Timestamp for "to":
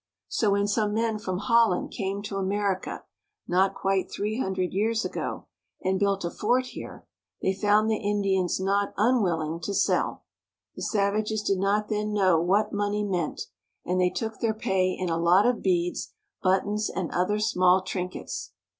2.23-2.39, 9.59-9.75